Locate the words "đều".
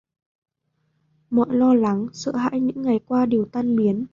3.25-3.45